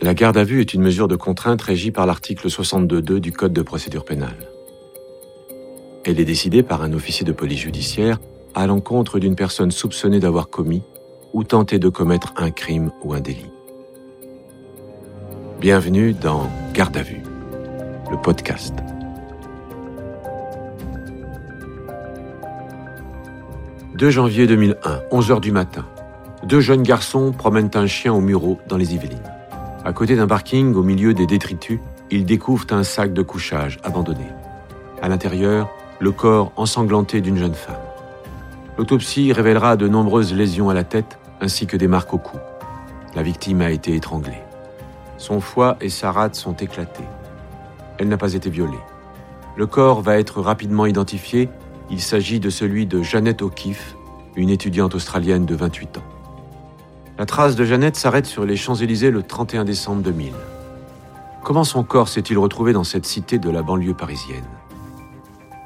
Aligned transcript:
La 0.00 0.12
garde 0.12 0.36
à 0.36 0.44
vue 0.44 0.60
est 0.60 0.74
une 0.74 0.82
mesure 0.82 1.06
de 1.06 1.14
contrainte 1.14 1.62
régie 1.62 1.92
par 1.92 2.04
l'article 2.04 2.48
62.2 2.48 3.20
du 3.20 3.30
Code 3.32 3.52
de 3.52 3.62
procédure 3.62 4.04
pénale. 4.04 4.50
Elle 6.04 6.18
est 6.18 6.24
décidée 6.24 6.64
par 6.64 6.82
un 6.82 6.92
officier 6.92 7.24
de 7.24 7.30
police 7.32 7.60
judiciaire 7.60 8.18
à 8.54 8.66
l'encontre 8.66 9.20
d'une 9.20 9.36
personne 9.36 9.70
soupçonnée 9.70 10.18
d'avoir 10.18 10.48
commis 10.48 10.82
ou 11.32 11.44
tenté 11.44 11.78
de 11.78 11.88
commettre 11.88 12.34
un 12.36 12.50
crime 12.50 12.90
ou 13.04 13.14
un 13.14 13.20
délit. 13.20 13.50
Bienvenue 15.60 16.12
dans 16.12 16.50
Garde 16.74 16.96
à 16.96 17.02
vue, 17.02 17.22
le 18.10 18.20
podcast. 18.20 18.74
«2 23.94 24.10
janvier 24.10 24.48
2001, 24.48 25.02
11h 25.12 25.40
du 25.40 25.52
matin. 25.52 25.86
Deux 26.42 26.60
jeunes 26.60 26.82
garçons 26.82 27.30
promènent 27.30 27.70
un 27.74 27.86
chien 27.86 28.12
au 28.12 28.20
mureau 28.20 28.58
dans 28.68 28.76
les 28.76 28.92
Yvelines. 28.94 29.33
À 29.84 29.92
côté 29.92 30.16
d'un 30.16 30.26
parking, 30.26 30.74
au 30.74 30.82
milieu 30.82 31.12
des 31.12 31.26
détritus, 31.26 31.78
ils 32.10 32.24
découvrent 32.24 32.64
un 32.70 32.84
sac 32.84 33.12
de 33.12 33.20
couchage 33.20 33.78
abandonné. 33.84 34.26
À 35.02 35.10
l'intérieur, 35.10 35.68
le 35.98 36.10
corps 36.10 36.52
ensanglanté 36.56 37.20
d'une 37.20 37.36
jeune 37.36 37.54
femme. 37.54 37.76
L'autopsie 38.78 39.30
révélera 39.34 39.76
de 39.76 39.86
nombreuses 39.86 40.32
lésions 40.32 40.70
à 40.70 40.74
la 40.74 40.84
tête 40.84 41.18
ainsi 41.42 41.66
que 41.66 41.76
des 41.76 41.86
marques 41.86 42.14
au 42.14 42.18
cou. 42.18 42.38
La 43.14 43.22
victime 43.22 43.60
a 43.60 43.70
été 43.70 43.94
étranglée. 43.94 44.42
Son 45.18 45.40
foie 45.40 45.76
et 45.82 45.90
sa 45.90 46.12
rate 46.12 46.34
sont 46.34 46.56
éclatés. 46.56 47.04
Elle 47.98 48.08
n'a 48.08 48.16
pas 48.16 48.32
été 48.32 48.48
violée. 48.48 48.80
Le 49.54 49.66
corps 49.66 50.00
va 50.00 50.18
être 50.18 50.40
rapidement 50.40 50.86
identifié. 50.86 51.50
Il 51.90 52.00
s'agit 52.00 52.40
de 52.40 52.48
celui 52.48 52.86
de 52.86 53.02
Jeannette 53.02 53.42
O'Keefe, 53.42 53.96
une 54.34 54.48
étudiante 54.48 54.94
australienne 54.94 55.44
de 55.44 55.54
28 55.54 55.98
ans. 55.98 56.13
La 57.16 57.26
trace 57.26 57.54
de 57.54 57.64
Jeannette 57.64 57.94
s'arrête 57.94 58.26
sur 58.26 58.44
les 58.44 58.56
Champs-Élysées 58.56 59.12
le 59.12 59.22
31 59.22 59.64
décembre 59.64 60.02
2000. 60.02 60.32
Comment 61.44 61.62
son 61.62 61.84
corps 61.84 62.08
s'est-il 62.08 62.36
retrouvé 62.38 62.72
dans 62.72 62.82
cette 62.82 63.06
cité 63.06 63.38
de 63.38 63.50
la 63.50 63.62
banlieue 63.62 63.94
parisienne? 63.94 64.48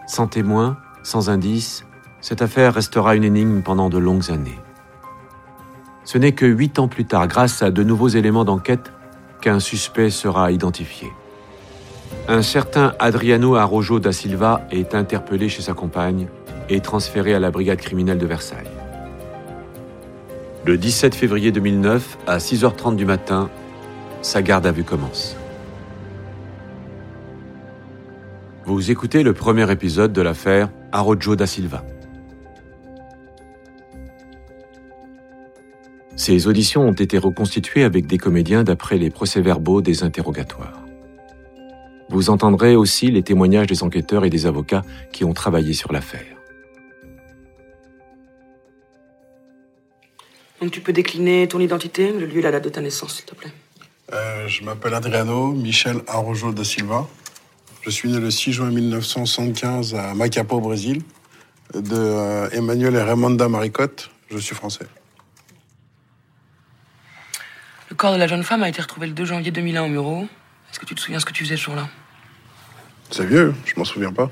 Sans 0.06 0.26
témoin, 0.26 0.76
sans 1.02 1.30
indice, 1.30 1.86
cette 2.20 2.42
affaire 2.42 2.74
restera 2.74 3.16
une 3.16 3.24
énigme 3.24 3.62
pendant 3.62 3.88
de 3.88 3.96
longues 3.96 4.30
années. 4.30 4.58
Ce 6.04 6.18
n'est 6.18 6.32
que 6.32 6.44
huit 6.44 6.78
ans 6.78 6.88
plus 6.88 7.06
tard, 7.06 7.26
grâce 7.28 7.62
à 7.62 7.70
de 7.70 7.82
nouveaux 7.82 8.08
éléments 8.08 8.44
d'enquête, 8.44 8.92
qu'un 9.40 9.58
suspect 9.58 10.10
sera 10.10 10.52
identifié. 10.52 11.10
Un 12.28 12.42
certain 12.42 12.92
Adriano 12.98 13.54
Arrojo 13.54 14.00
da 14.00 14.12
Silva 14.12 14.66
est 14.70 14.94
interpellé 14.94 15.48
chez 15.48 15.62
sa 15.62 15.72
compagne 15.72 16.28
et 16.68 16.80
transféré 16.80 17.32
à 17.32 17.40
la 17.40 17.50
brigade 17.50 17.78
criminelle 17.78 18.18
de 18.18 18.26
Versailles. 18.26 18.77
Le 20.68 20.76
17 20.76 21.14
février 21.14 21.50
2009, 21.50 22.18
à 22.26 22.36
6h30 22.36 22.94
du 22.94 23.06
matin, 23.06 23.48
sa 24.20 24.42
garde 24.42 24.66
à 24.66 24.70
vue 24.70 24.84
commence. 24.84 25.34
Vous 28.66 28.90
écoutez 28.90 29.22
le 29.22 29.32
premier 29.32 29.72
épisode 29.72 30.12
de 30.12 30.20
l'affaire 30.20 30.68
Arrojo 30.92 31.36
da 31.36 31.46
Silva. 31.46 31.86
Ces 36.16 36.46
auditions 36.46 36.86
ont 36.86 36.92
été 36.92 37.16
reconstituées 37.16 37.84
avec 37.84 38.06
des 38.06 38.18
comédiens 38.18 38.62
d'après 38.62 38.98
les 38.98 39.08
procès-verbaux 39.08 39.80
des 39.80 40.02
interrogatoires. 40.02 40.84
Vous 42.10 42.28
entendrez 42.28 42.76
aussi 42.76 43.10
les 43.10 43.22
témoignages 43.22 43.68
des 43.68 43.82
enquêteurs 43.82 44.26
et 44.26 44.30
des 44.30 44.44
avocats 44.44 44.82
qui 45.12 45.24
ont 45.24 45.32
travaillé 45.32 45.72
sur 45.72 45.94
l'affaire. 45.94 46.37
Donc 50.60 50.72
tu 50.72 50.80
peux 50.80 50.92
décliner 50.92 51.46
ton 51.46 51.60
identité, 51.60 52.12
le 52.12 52.26
lieu 52.26 52.38
et 52.38 52.42
la 52.42 52.50
date 52.50 52.64
de 52.64 52.68
ta 52.68 52.80
naissance, 52.80 53.16
s'il 53.16 53.24
te 53.24 53.34
plaît. 53.34 53.52
Euh, 54.12 54.48
je 54.48 54.64
m'appelle 54.64 54.94
Adriano 54.94 55.52
Michel 55.52 56.00
Arrojo 56.08 56.52
da 56.52 56.64
Silva. 56.64 57.06
Je 57.82 57.90
suis 57.90 58.08
né 58.10 58.18
le 58.18 58.30
6 58.30 58.52
juin 58.52 58.70
1975 58.70 59.94
à 59.94 60.14
Macapá, 60.14 60.56
au 60.56 60.60
Brésil, 60.60 61.02
de 61.74 61.94
euh, 61.94 62.50
Emmanuel 62.50 62.96
et 62.96 63.02
Raymanda 63.02 63.48
Maricotte. 63.48 64.10
Je 64.30 64.38
suis 64.38 64.54
français. 64.54 64.86
Le 67.90 67.96
corps 67.96 68.12
de 68.12 68.18
la 68.18 68.26
jeune 68.26 68.42
femme 68.42 68.62
a 68.62 68.68
été 68.68 68.82
retrouvé 68.82 69.06
le 69.06 69.12
2 69.12 69.24
janvier 69.24 69.50
2001 69.50 69.84
au 69.84 69.88
Muro. 69.88 70.28
Est-ce 70.70 70.80
que 70.80 70.86
tu 70.86 70.94
te 70.94 71.00
souviens 71.00 71.20
ce 71.20 71.24
que 71.24 71.32
tu 71.32 71.44
faisais 71.44 71.56
ce 71.56 71.62
jour-là? 71.62 71.88
C'est 73.10 73.24
vieux, 73.24 73.54
je 73.64 73.74
m'en 73.76 73.84
souviens 73.84 74.12
pas. 74.12 74.30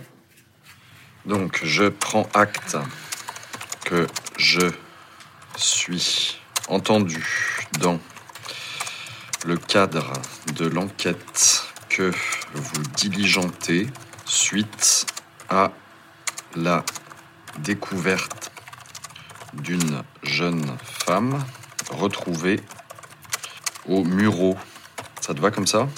Donc, 1.25 1.61
je 1.65 1.85
prends 1.85 2.29
acte 2.35 2.77
que 3.85 4.07
je 4.37 4.71
suis 5.57 6.39
entendu 6.69 7.25
dans 7.81 7.99
le 9.47 9.57
cadre 9.57 10.13
de 10.55 10.67
l'enquête 10.67 11.63
que 11.89 12.13
vous 12.55 12.83
diligentez 12.97 13.87
suite 14.25 15.07
à 15.49 15.73
la 16.57 16.85
découverte 17.59 18.51
d'une 19.55 20.03
jeune 20.23 20.77
femme 20.83 21.43
retrouvée 21.91 22.61
au 23.89 24.05
Muro. 24.05 24.57
Ça 25.21 25.33
te 25.35 25.41
va 25.41 25.51
comme 25.51 25.67
ça? 25.67 25.89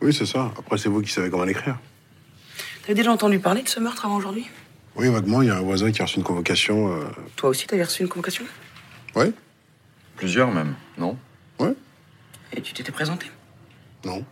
Oui, 0.00 0.12
c'est 0.12 0.26
ça. 0.26 0.52
Après, 0.58 0.76
c'est 0.78 0.88
vous 0.88 1.00
qui 1.00 1.10
savez 1.10 1.30
comment 1.30 1.44
l'écrire. 1.44 1.78
T'avais 2.82 2.94
déjà 2.94 3.10
entendu 3.10 3.38
parler 3.38 3.62
de 3.62 3.68
ce 3.68 3.80
meurtre 3.80 4.04
avant 4.04 4.16
aujourd'hui? 4.16 4.46
Oui, 4.96 5.08
vaguement, 5.08 5.42
il 5.42 5.48
y 5.48 5.50
a 5.50 5.56
un 5.56 5.62
voisin 5.62 5.90
qui 5.90 6.02
a 6.02 6.04
reçu 6.04 6.18
une 6.18 6.24
convocation. 6.24 6.92
euh, 6.92 7.04
Toi 7.36 7.50
aussi, 7.50 7.66
t'avais 7.66 7.82
reçu 7.84 8.02
une 8.02 8.08
convocation? 8.08 8.44
Ouais 9.16 9.32
Plusieurs 10.16 10.50
même, 10.52 10.74
non 10.98 11.16
Ouais 11.58 11.74
Et 12.52 12.60
tu 12.60 12.72
t'étais 12.72 12.92
présenté 12.92 13.26
Non. 14.04 14.24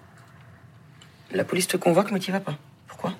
La 1.32 1.44
police 1.44 1.66
te 1.66 1.76
convoque, 1.76 2.10
mais 2.12 2.19
t'y 2.19 2.31
vas 2.31 2.41
pas. 2.41 2.56
Pourquoi 2.87 3.15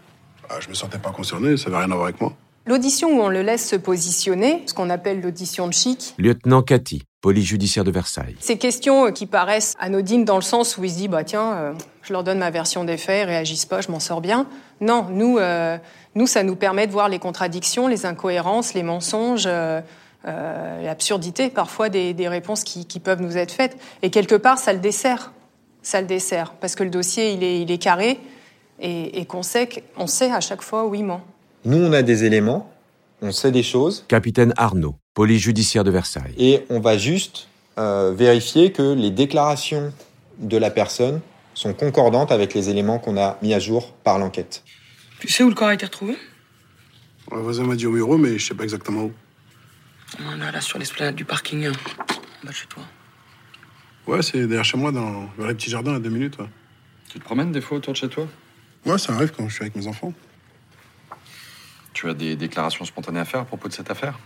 Ah, 0.49 0.57
je 0.61 0.69
me 0.69 0.75
sentais 0.75 0.99
pas 0.99 1.11
concerné, 1.11 1.57
ça 1.57 1.71
n'avait 1.71 1.85
rien 1.85 1.93
à 1.93 1.95
voir 1.95 2.07
avec 2.09 2.21
moi. 2.21 2.35
L'audition 2.67 3.09
où 3.09 3.21
on 3.23 3.29
le 3.29 3.43
laisse 3.43 3.69
se 3.69 3.75
positionner, 3.77 4.63
ce 4.67 4.75
qu'on 4.75 4.89
appelle 4.91 5.21
l'audition 5.21 5.67
de 5.67 5.73
chic, 5.73 6.15
Lieutenant 6.19 6.63
Cathy, 6.63 7.03
police 7.21 7.47
judiciaire 7.47 7.83
de 7.83 7.91
Versailles. 7.91 8.37
ces 8.39 8.57
questions 8.57 9.07
euh, 9.07 9.11
qui 9.11 9.27
paraissent 9.27 9.75
anodines 9.81 10.25
dans 10.25 10.37
le 10.37 10.43
sens 10.43 10.79
où 10.79 10.85
il 10.85 10.91
se 10.91 10.97
dit 10.97 11.09
bah 11.09 11.25
tiens, 11.25 11.53
euh, 11.55 11.73
je 12.03 12.13
leur 12.13 12.23
donne 12.23 12.39
ma 12.39 12.51
version 12.51 12.85
des 12.85 12.99
faits, 12.99 13.25
ils 13.25 13.31
réagissent 13.31 13.67
pas, 13.67 13.81
je 13.81 13.91
m'en 13.91 13.99
sors 13.99 14.21
bien. 14.21 14.47
Non, 14.81 15.09
nous, 15.11 15.39
euh, 15.39 15.77
nous, 16.15 16.29
ça 16.29 16.45
nous 16.45 16.55
permet 16.55 16.87
de 16.87 16.93
voir 16.93 17.09
les 17.09 17.19
contradictions, 17.19 17.89
les 17.89 18.07
incohérences, 18.07 18.75
les 18.75 18.85
mensonges, 18.85 19.45
euh, 19.47 19.81
euh, 20.27 20.83
l'absurdité 20.83 21.51
parfois 21.51 21.89
des, 21.89 22.15
des 22.15 22.29
réponses 22.29 22.65
qui, 22.65 22.87
qui 22.87 23.01
peuvent 23.01 23.21
nous 23.21 23.37
être 23.37 23.53
faites. 23.53 23.77
Et 24.03 24.11
quelque 24.11 24.35
part, 24.35 24.59
ça 24.59 24.73
le 24.73 24.79
dessert, 24.79 25.33
ça 25.83 26.01
le 26.01 26.07
dessert, 26.07 26.53
parce 26.61 26.75
que 26.75 26.85
le 26.85 26.91
dossier 26.91 27.33
il 27.33 27.43
est, 27.43 27.61
il 27.61 27.71
est 27.71 27.79
carré 27.79 28.21
et, 28.81 29.21
et 29.21 29.27
qu'on 29.27 29.43
sait, 29.43 29.69
qu'on 29.97 30.07
sait 30.07 30.31
à 30.31 30.41
chaque 30.41 30.63
fois 30.63 30.87
où 30.87 30.95
il 30.95 31.05
ment. 31.05 31.23
Nous, 31.65 31.79
on 31.79 31.93
a 31.93 32.03
des 32.03 32.25
éléments, 32.25 32.71
on 33.21 33.33
sait 33.33 33.53
des 33.53 33.63
choses, 33.63 34.05
Capitaine 34.09 34.53
Arnaud, 34.57 34.97
police 35.15 35.43
judiciaire 35.43 35.85
de 35.85 35.91
Versailles. 35.91 36.35
et 36.39 36.65
on 36.71 36.81
va 36.81 36.99
juste 36.99 37.49
euh, 37.79 38.13
vérifier 38.15 38.73
que 38.73 38.95
les 38.95 39.11
déclarations 39.11 39.93
de 40.39 40.57
la 40.57 40.71
personne 40.71 41.21
sont 41.55 41.75
concordantes 41.75 42.33
avec 42.33 42.55
les 42.55 42.69
éléments 42.69 42.99
qu'on 42.99 43.17
a 43.17 43.39
mis 43.43 43.55
à 43.55 43.59
jour 43.59 43.93
par 44.05 44.19
l'enquête. 44.19 44.63
Tu 45.21 45.29
sais 45.29 45.45
où 45.45 45.49
le 45.49 45.55
corps 45.55 45.69
a 45.69 45.75
été 45.75 45.87
retrouvé? 45.87 46.17
Un 47.31 47.41
voisin 47.41 47.65
m'a 47.65 47.77
dit 47.77 47.87
au 47.87 47.93
bureau, 47.93 48.19
mais 48.19 48.39
je 48.39 48.47
sais 48.47 48.55
pas 48.55 48.65
exactement 48.65 49.05
où. 49.05 49.13
On 50.21 50.41
est 50.41 50.53
là, 50.53 50.61
sur 50.61 50.79
l'esplanade 50.79 51.15
du 51.15 51.25
parking, 51.25 51.67
hein, 51.67 51.73
bas 52.43 52.51
de 52.51 52.55
chez 52.55 52.67
toi. 52.67 52.83
Ouais, 54.07 54.23
c'est 54.23 54.47
derrière 54.47 54.65
chez 54.65 54.77
moi, 54.77 54.93
dans, 54.93 55.27
vers 55.39 55.49
les 55.49 55.55
petits 55.55 55.71
jardins, 55.71 55.95
à 55.95 55.99
deux 56.01 56.11
minutes. 56.11 56.39
Ouais, 56.39 56.49
Tu 57.09 57.19
te 57.19 57.25
promènes 57.25 57.53
des 57.53 57.61
fois 57.61 57.79
autour 57.79 57.93
de 57.93 57.99
chez 57.99 58.09
toi? 58.09 58.27
Ouais 58.85 58.99
ça 58.99 59.13
arrive 59.15 59.31
quand 59.31 59.49
je 59.49 59.55
suis 59.55 59.63
avec 59.63 59.77
mes 59.77 59.87
enfants. 59.87 60.13
Tu 61.93 62.09
as 62.09 62.15
des 62.15 62.35
déclarations 62.35 62.85
spontanées 62.85 63.21
à 63.21 63.25
faire 63.25 63.41
à 63.41 63.45
propos 63.45 63.69
de 63.69 63.73
cette 63.73 63.91
affaire? 63.91 64.19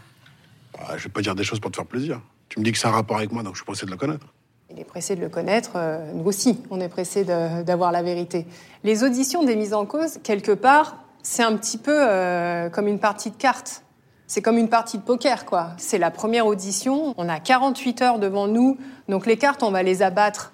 Ah, 0.78 0.96
je 0.96 1.04
vais 1.04 1.10
pas 1.10 1.20
dire 1.20 1.34
des 1.34 1.44
choses 1.44 1.60
pour 1.60 1.70
te 1.70 1.76
faire 1.76 1.84
plaisir. 1.86 2.20
Tu 2.48 2.58
me 2.58 2.64
dis 2.64 2.72
que 2.72 2.78
c'est 2.78 2.86
un 2.86 2.92
rapport 2.92 3.18
avec 3.18 3.32
moi, 3.32 3.42
donc 3.42 3.54
je 3.54 3.58
suis 3.58 3.66
pressé 3.66 3.84
de 3.86 3.90
le 3.90 3.96
connaître. 3.98 4.26
Il 4.70 4.78
est 4.80 4.84
pressé 4.84 5.14
de 5.14 5.20
le 5.20 5.28
connaître, 5.28 5.72
euh, 5.76 6.10
nous 6.14 6.24
aussi, 6.24 6.58
on 6.70 6.80
est 6.80 6.88
pressé 6.88 7.24
de- 7.24 7.62
d'avoir 7.62 7.92
la 7.92 8.02
vérité. 8.02 8.46
Les 8.82 9.04
auditions 9.04 9.44
des 9.44 9.56
mises 9.56 9.74
en 9.74 9.84
cause, 9.86 10.18
quelque 10.24 10.52
part, 10.52 10.96
c'est 11.22 11.42
un 11.42 11.56
petit 11.56 11.78
peu 11.78 11.94
euh, 11.96 12.68
comme 12.70 12.88
une 12.88 12.98
partie 12.98 13.30
de 13.30 13.36
cartes. 13.36 13.82
C'est 14.26 14.42
comme 14.42 14.58
une 14.58 14.68
partie 14.68 14.98
de 14.98 15.02
poker, 15.02 15.44
quoi. 15.44 15.70
C'est 15.78 15.98
la 15.98 16.10
première 16.10 16.46
audition, 16.46 17.14
on 17.16 17.28
a 17.28 17.38
48 17.38 18.02
heures 18.02 18.18
devant 18.18 18.48
nous, 18.48 18.76
donc 19.08 19.26
les 19.26 19.36
cartes, 19.36 19.62
on 19.62 19.70
va 19.70 19.82
les 19.82 20.02
abattre 20.02 20.52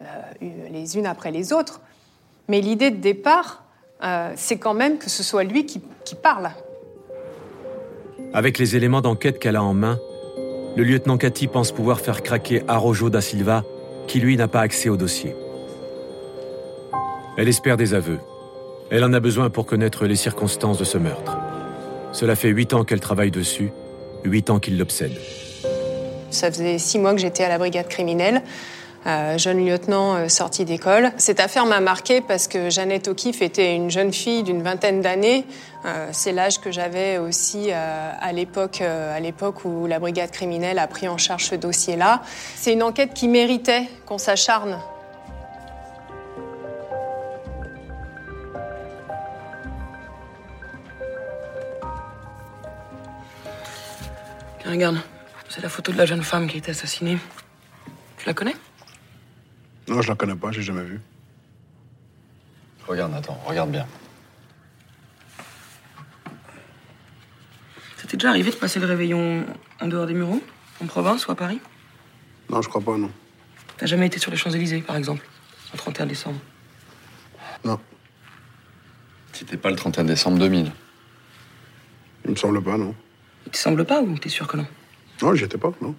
euh, 0.00 0.04
les 0.70 0.96
unes 0.96 1.06
après 1.06 1.30
les 1.30 1.52
autres. 1.52 1.80
Mais 2.48 2.60
l'idée 2.60 2.90
de 2.90 2.96
départ, 2.96 3.64
euh, 4.02 4.32
c'est 4.36 4.58
quand 4.58 4.74
même 4.74 4.98
que 4.98 5.10
ce 5.10 5.22
soit 5.22 5.44
lui 5.44 5.66
qui, 5.66 5.82
qui 6.04 6.14
parle. 6.14 6.50
Avec 8.32 8.58
les 8.58 8.74
éléments 8.74 9.02
d'enquête 9.02 9.38
qu'elle 9.38 9.56
a 9.56 9.62
en 9.62 9.74
main, 9.74 9.98
le 10.76 10.82
lieutenant 10.82 11.18
Cathy 11.18 11.46
pense 11.46 11.72
pouvoir 11.72 12.00
faire 12.00 12.22
craquer 12.22 12.62
Arrojo 12.68 13.10
da 13.10 13.20
Silva, 13.20 13.64
qui 14.06 14.18
lui 14.18 14.36
n'a 14.36 14.48
pas 14.48 14.60
accès 14.60 14.88
au 14.88 14.96
dossier. 14.96 15.36
Elle 17.36 17.48
espère 17.48 17.76
des 17.76 17.94
aveux. 17.94 18.18
Elle 18.90 19.04
en 19.04 19.12
a 19.12 19.20
besoin 19.20 19.50
pour 19.50 19.66
connaître 19.66 20.06
les 20.06 20.16
circonstances 20.16 20.78
de 20.78 20.84
ce 20.84 20.98
meurtre. 20.98 21.36
Cela 22.14 22.36
fait 22.36 22.48
huit 22.48 22.72
ans 22.74 22.84
qu'elle 22.84 23.00
travaille 23.00 23.32
dessus, 23.32 23.72
huit 24.24 24.48
ans 24.48 24.60
qu'il 24.60 24.78
l'obsède. 24.78 25.12
Ça 26.30 26.50
faisait 26.50 26.78
six 26.78 27.00
mois 27.00 27.12
que 27.12 27.20
j'étais 27.20 27.42
à 27.42 27.48
la 27.48 27.58
brigade 27.58 27.88
criminelle. 27.88 28.42
euh, 29.06 29.36
jeune 29.36 29.66
lieutenant 29.66 30.14
euh, 30.14 30.28
sorti 30.28 30.64
d'école. 30.64 31.10
Cette 31.18 31.40
affaire 31.40 31.66
m'a 31.66 31.80
marquée 31.80 32.20
parce 32.20 32.48
que 32.48 32.70
Jeannette 32.70 33.08
O'Keeffe 33.08 33.42
était 33.42 33.74
une 33.74 33.90
jeune 33.90 34.12
fille 34.12 34.44
d'une 34.44 34.62
vingtaine 34.62 35.00
d'années. 35.02 35.44
Euh, 35.84 36.08
c'est 36.12 36.32
l'âge 36.32 36.60
que 36.60 36.70
j'avais 36.70 37.18
aussi 37.18 37.70
à 37.72 38.32
l'époque, 38.32 38.82
où 39.64 39.86
la 39.86 39.98
brigade 39.98 40.30
criminelle 40.30 40.78
a 40.78 40.86
pris 40.86 41.08
en 41.08 41.18
charge 41.18 41.46
ce 41.46 41.56
dossier-là. 41.56 42.22
C'est 42.54 42.72
une 42.72 42.82
enquête 42.82 43.12
qui 43.12 43.26
méritait 43.26 43.88
qu'on 44.06 44.18
s'acharne 44.18 44.78
regarde, 54.70 55.00
c'est 55.48 55.62
la 55.62 55.68
photo 55.68 55.92
de 55.92 55.98
la 55.98 56.06
jeune 56.06 56.22
femme 56.22 56.46
qui 56.46 56.56
a 56.56 56.58
été 56.58 56.70
assassinée. 56.70 57.18
Tu 58.18 58.26
la 58.26 58.34
connais? 58.34 58.56
Non, 59.88 60.00
je 60.02 60.08
la 60.08 60.14
connais 60.14 60.34
pas, 60.34 60.50
j'ai 60.52 60.62
jamais 60.62 60.84
vu. 60.84 61.00
Regarde, 62.86 63.12
Nathan, 63.12 63.38
regarde 63.46 63.70
bien. 63.70 63.86
C'était 67.96 68.16
déjà 68.16 68.30
arrivé 68.30 68.50
de 68.50 68.56
passer 68.56 68.80
le 68.80 68.86
réveillon 68.86 69.46
en 69.80 69.86
dehors 69.88 70.06
des 70.06 70.14
mureaux 70.14 70.42
En 70.82 70.86
province 70.86 71.26
ou 71.26 71.32
à 71.32 71.34
Paris? 71.34 71.60
Non, 72.50 72.60
je 72.60 72.68
crois 72.68 72.82
pas, 72.82 72.96
non. 72.96 73.10
T'as 73.76 73.86
jamais 73.86 74.06
été 74.06 74.18
sur 74.18 74.30
les 74.30 74.36
Champs-Élysées, 74.36 74.82
par 74.82 74.96
exemple, 74.96 75.26
le 75.72 75.78
31 75.78 76.06
décembre? 76.06 76.38
Non. 77.64 77.80
C'était 79.32 79.56
pas 79.56 79.70
le 79.70 79.76
31 79.76 80.04
décembre 80.04 80.38
2000 80.38 80.70
Il 82.24 82.30
me 82.30 82.36
semble 82.36 82.62
pas, 82.62 82.76
non. 82.76 82.94
Il 83.54 83.56
te 83.56 83.62
semble 83.62 83.84
pas 83.84 84.02
ou 84.02 84.18
t'es 84.18 84.28
sûr 84.28 84.48
que 84.48 84.56
non? 84.56 84.66
Non, 85.22 85.32
j'étais 85.36 85.56
pas, 85.56 85.70
non. 85.80 85.94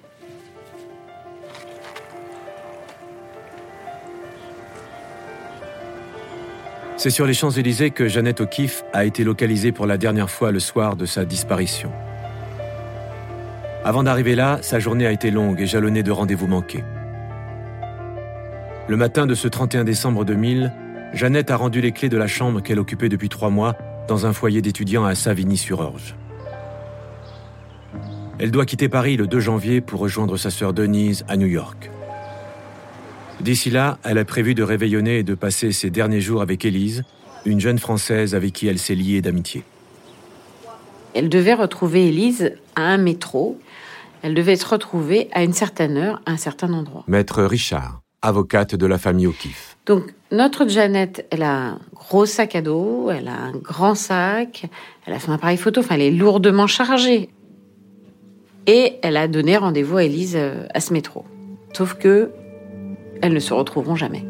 C'est 6.97 7.09
sur 7.09 7.25
les 7.25 7.33
Champs-Élysées 7.33 7.91
que 7.91 8.09
Jeannette 8.09 8.41
O'Keeffe 8.41 8.83
a 8.91 9.05
été 9.05 9.23
localisée 9.23 9.71
pour 9.71 9.85
la 9.85 9.97
dernière 9.97 10.29
fois 10.29 10.51
le 10.51 10.59
soir 10.59 10.97
de 10.97 11.05
sa 11.05 11.23
disparition. 11.23 11.93
Avant 13.85 14.03
d'arriver 14.03 14.35
là, 14.35 14.59
sa 14.61 14.79
journée 14.79 15.07
a 15.07 15.13
été 15.13 15.31
longue 15.31 15.61
et 15.61 15.65
jalonnée 15.65 16.03
de 16.03 16.11
rendez-vous 16.11 16.47
manqués. 16.47 16.83
Le 18.89 18.97
matin 18.97 19.27
de 19.27 19.33
ce 19.33 19.47
31 19.47 19.85
décembre 19.85 20.25
2000, 20.25 20.73
Jeannette 21.13 21.51
a 21.51 21.55
rendu 21.55 21.79
les 21.79 21.93
clés 21.93 22.09
de 22.09 22.17
la 22.17 22.27
chambre 22.27 22.59
qu'elle 22.59 22.79
occupait 22.79 23.07
depuis 23.07 23.29
trois 23.29 23.49
mois 23.49 23.77
dans 24.09 24.25
un 24.25 24.33
foyer 24.33 24.61
d'étudiants 24.61 25.05
à 25.05 25.15
Savigny-sur-Orge. 25.15 26.17
Elle 28.37 28.51
doit 28.51 28.65
quitter 28.65 28.89
Paris 28.89 29.15
le 29.15 29.27
2 29.27 29.39
janvier 29.39 29.79
pour 29.79 30.01
rejoindre 30.01 30.35
sa 30.35 30.49
sœur 30.49 30.73
Denise 30.73 31.23
à 31.29 31.37
New 31.37 31.47
York. 31.47 31.89
D'ici 33.39 33.69
là, 33.69 33.97
elle 34.03 34.17
a 34.17 34.25
prévu 34.25 34.55
de 34.55 34.63
réveillonner 34.63 35.19
et 35.19 35.23
de 35.23 35.35
passer 35.35 35.71
ses 35.71 35.89
derniers 35.89 36.19
jours 36.19 36.41
avec 36.41 36.65
Élise, 36.65 37.03
une 37.45 37.61
jeune 37.61 37.79
Française 37.79 38.35
avec 38.35 38.51
qui 38.51 38.67
elle 38.67 38.79
s'est 38.79 38.95
liée 38.95 39.21
d'amitié. 39.21 39.63
Elle 41.13 41.29
devait 41.29 41.53
retrouver 41.53 42.09
Élise 42.09 42.51
à 42.75 42.81
un 42.81 42.97
métro. 42.97 43.57
Elle 44.21 44.33
devait 44.33 44.57
se 44.57 44.67
retrouver 44.67 45.29
à 45.31 45.43
une 45.43 45.53
certaine 45.53 45.95
heure, 45.95 46.21
à 46.25 46.31
un 46.31 46.37
certain 46.37 46.73
endroit. 46.73 47.05
Maître 47.07 47.41
Richard, 47.43 48.01
avocate 48.21 48.75
de 48.75 48.85
la 48.85 48.97
famille 48.97 49.27
O'Keeffe. 49.27 49.77
Donc, 49.85 50.13
notre 50.31 50.67
Jeannette, 50.67 51.25
elle 51.31 51.43
a 51.43 51.55
un 51.55 51.79
gros 51.93 52.25
sac 52.25 52.55
à 52.55 52.61
dos, 52.61 53.09
elle 53.11 53.29
a 53.29 53.37
un 53.37 53.51
grand 53.53 53.95
sac, 53.95 54.65
elle 55.05 55.13
a 55.13 55.19
son 55.19 55.31
appareil 55.31 55.57
photo, 55.57 55.79
enfin, 55.79 55.95
elle 55.95 56.01
est 56.01 56.11
lourdement 56.11 56.67
chargée. 56.67 57.29
Et 58.67 58.93
elle 59.01 59.17
a 59.17 59.27
donné 59.27 59.57
rendez-vous 59.57 59.97
à 59.97 60.03
Élise 60.03 60.35
euh, 60.35 60.65
à 60.73 60.79
ce 60.79 60.93
métro. 60.93 61.25
Sauf 61.73 61.95
que 61.95 62.31
elles 63.21 63.33
ne 63.33 63.39
se 63.39 63.53
retrouveront 63.53 63.95
jamais. 63.95 64.23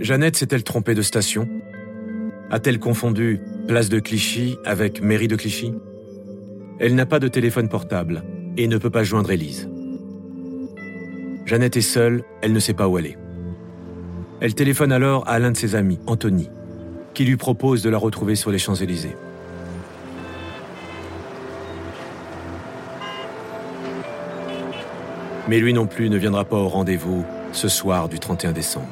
Jeannette 0.00 0.36
s'est-elle 0.36 0.64
trompée 0.64 0.94
de 0.94 1.02
station? 1.02 1.48
A-t-elle 2.50 2.78
confondu 2.78 3.40
place 3.68 3.88
de 3.88 4.00
Clichy 4.00 4.56
avec 4.64 5.02
mairie 5.02 5.28
de 5.28 5.36
Clichy? 5.36 5.72
Elle 6.78 6.94
n'a 6.94 7.06
pas 7.06 7.18
de 7.18 7.28
téléphone 7.28 7.68
portable 7.68 8.24
et 8.56 8.66
ne 8.66 8.78
peut 8.78 8.90
pas 8.90 9.04
joindre 9.04 9.30
Élise. 9.30 9.68
Jeannette 11.44 11.76
est 11.76 11.80
seule, 11.80 12.24
elle 12.40 12.52
ne 12.52 12.58
sait 12.58 12.74
pas 12.74 12.88
où 12.88 12.98
est. 12.98 13.16
Elle 14.40 14.54
téléphone 14.54 14.90
alors 14.90 15.28
à 15.28 15.38
l'un 15.38 15.52
de 15.52 15.56
ses 15.56 15.76
amis, 15.76 15.98
Anthony, 16.06 16.50
qui 17.14 17.24
lui 17.24 17.36
propose 17.36 17.82
de 17.82 17.90
la 17.90 17.98
retrouver 17.98 18.34
sur 18.34 18.50
les 18.50 18.58
Champs-Élysées. 18.58 19.14
Mais 25.48 25.58
lui 25.58 25.72
non 25.72 25.86
plus 25.86 26.08
ne 26.08 26.16
viendra 26.16 26.44
pas 26.44 26.56
au 26.56 26.68
rendez-vous 26.68 27.24
ce 27.52 27.68
soir 27.68 28.08
du 28.08 28.18
31 28.18 28.52
décembre. 28.52 28.86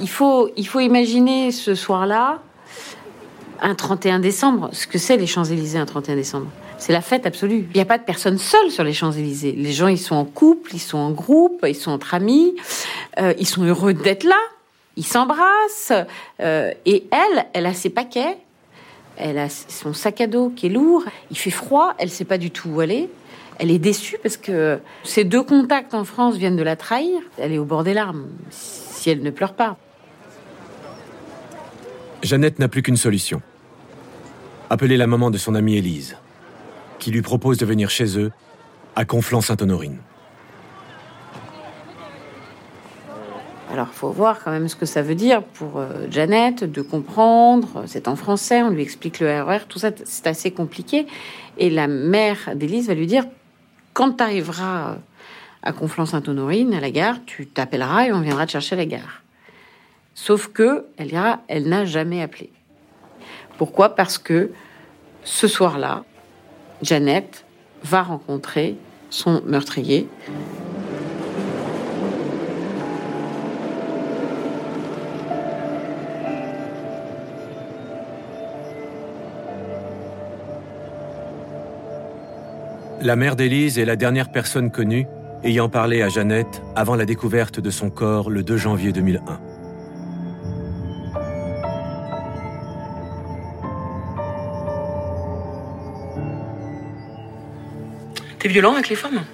Il 0.00 0.08
faut, 0.08 0.50
il 0.56 0.66
faut 0.66 0.80
imaginer 0.80 1.52
ce 1.52 1.74
soir-là, 1.74 2.40
un 3.60 3.74
31 3.74 4.20
décembre, 4.20 4.70
ce 4.72 4.86
que 4.86 4.98
c'est 4.98 5.16
les 5.16 5.26
Champs-Élysées 5.26 5.78
un 5.78 5.86
31 5.86 6.16
décembre? 6.16 6.46
C'est 6.78 6.92
la 6.92 7.02
fête 7.02 7.26
absolue. 7.26 7.66
Il 7.70 7.76
n'y 7.76 7.80
a 7.80 7.84
pas 7.84 7.98
de 7.98 8.04
personne 8.04 8.38
seule 8.38 8.70
sur 8.70 8.84
les 8.84 8.94
Champs-Élysées. 8.94 9.52
Les 9.52 9.72
gens, 9.72 9.88
ils 9.88 9.98
sont 9.98 10.14
en 10.14 10.24
couple, 10.24 10.74
ils 10.74 10.80
sont 10.80 10.96
en 10.96 11.10
groupe, 11.10 11.66
ils 11.68 11.74
sont 11.74 11.90
entre 11.90 12.14
amis, 12.14 12.54
euh, 13.18 13.34
ils 13.38 13.46
sont 13.46 13.62
heureux 13.62 13.92
d'être 13.92 14.24
là, 14.24 14.38
ils 14.96 15.04
s'embrassent. 15.04 15.92
Euh, 16.40 16.72
et 16.86 17.04
elle, 17.10 17.46
elle 17.52 17.66
a 17.66 17.74
ses 17.74 17.90
paquets, 17.90 18.38
elle 19.18 19.38
a 19.38 19.48
son 19.50 19.92
sac 19.92 20.22
à 20.22 20.26
dos 20.26 20.50
qui 20.56 20.66
est 20.66 20.70
lourd, 20.70 21.04
il 21.30 21.36
fait 21.36 21.50
froid, 21.50 21.94
elle 21.98 22.08
ne 22.08 22.12
sait 22.12 22.24
pas 22.24 22.38
du 22.38 22.50
tout 22.50 22.70
où 22.70 22.80
aller 22.80 23.10
elle 23.58 23.70
est 23.70 23.78
déçue 23.78 24.16
parce 24.22 24.36
que 24.36 24.78
ces 25.04 25.24
deux 25.24 25.42
contacts 25.42 25.94
en 25.94 26.04
France 26.04 26.36
viennent 26.36 26.56
de 26.56 26.62
la 26.62 26.76
trahir. 26.76 27.20
Elle 27.38 27.52
est 27.52 27.58
au 27.58 27.64
bord 27.64 27.84
des 27.84 27.94
larmes, 27.94 28.28
si 28.50 29.10
elle 29.10 29.22
ne 29.22 29.30
pleure 29.30 29.54
pas. 29.54 29.76
Jeannette 32.22 32.58
n'a 32.58 32.68
plus 32.68 32.82
qu'une 32.82 32.96
solution. 32.96 33.42
Appeler 34.68 34.96
la 34.96 35.06
maman 35.06 35.30
de 35.30 35.38
son 35.38 35.54
amie 35.54 35.76
Élise, 35.76 36.16
qui 36.98 37.10
lui 37.10 37.22
propose 37.22 37.58
de 37.58 37.66
venir 37.66 37.90
chez 37.90 38.18
eux, 38.18 38.30
à 38.96 39.04
Conflans-Sainte-Honorine. 39.04 39.98
Alors, 43.72 43.86
il 43.92 43.96
faut 43.96 44.10
voir 44.10 44.42
quand 44.42 44.50
même 44.50 44.68
ce 44.68 44.74
que 44.74 44.84
ça 44.84 45.00
veut 45.00 45.14
dire 45.14 45.42
pour 45.44 45.78
euh, 45.78 46.06
Jeannette 46.10 46.64
de 46.64 46.82
comprendre. 46.82 47.84
C'est 47.86 48.08
en 48.08 48.16
français, 48.16 48.62
on 48.62 48.70
lui 48.70 48.82
explique 48.82 49.20
le 49.20 49.28
RER, 49.42 49.58
e 49.58 49.60
tout 49.68 49.78
ça, 49.78 49.90
c'est 50.04 50.26
assez 50.26 50.50
compliqué. 50.50 51.06
Et 51.56 51.70
la 51.70 51.86
mère 51.86 52.50
d'Élise 52.56 52.88
va 52.88 52.94
lui 52.94 53.06
dire 53.06 53.24
quand 54.00 54.12
tu 54.12 54.22
arriveras 54.22 54.96
à 55.62 55.72
Conflans-Sainte-Honorine, 55.72 56.72
à 56.72 56.80
la 56.80 56.90
gare, 56.90 57.16
tu 57.26 57.46
t'appelleras 57.46 58.06
et 58.06 58.12
on 58.14 58.22
viendra 58.22 58.46
te 58.46 58.52
chercher 58.52 58.74
à 58.74 58.78
la 58.78 58.86
gare. 58.86 59.22
Sauf 60.14 60.46
que, 60.48 60.86
elle 60.96 61.08
dira, 61.08 61.40
elle 61.48 61.68
n'a 61.68 61.84
jamais 61.84 62.22
appelé. 62.22 62.50
Pourquoi? 63.58 63.94
Parce 63.94 64.16
que 64.16 64.52
ce 65.22 65.46
soir-là, 65.46 66.04
Jeannette 66.80 67.44
va 67.82 68.02
rencontrer 68.02 68.78
son 69.10 69.42
meurtrier. 69.44 70.08
La 83.02 83.16
mère 83.16 83.34
d'Élise 83.34 83.78
est 83.78 83.86
la 83.86 83.96
dernière 83.96 84.30
personne 84.30 84.70
connue 84.70 85.06
ayant 85.42 85.70
parlé 85.70 86.02
à 86.02 86.10
Jeannette 86.10 86.60
avant 86.76 86.96
la 86.96 87.06
découverte 87.06 87.58
de 87.58 87.70
son 87.70 87.88
corps 87.88 88.28
le 88.28 88.42
2 88.42 88.58
janvier 88.58 88.92
2001. 88.92 89.40
T'es 98.38 98.48
violent 98.50 98.74
avec 98.74 98.90
les 98.90 98.96
femmes? 98.96 99.24